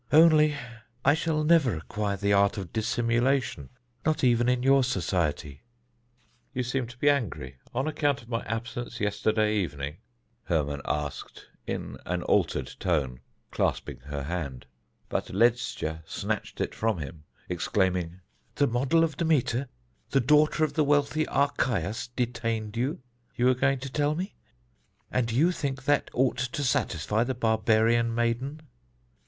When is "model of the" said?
18.65-19.17